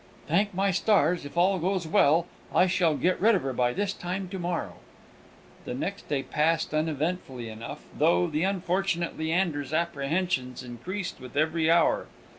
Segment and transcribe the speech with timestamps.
[0.27, 3.93] "Thank my stars, if all goes well, I shall get rid of her by this
[3.93, 4.77] time to morrow!"
[5.65, 12.07] The next day passed uneventfully enough, though the unfortunate Leander's apprehensions increased with every hour.